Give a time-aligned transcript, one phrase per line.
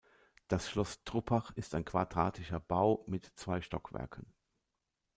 [0.47, 4.33] Das Schloss Truppach ist ein quadratischer Bau mit zwei Stockwerken.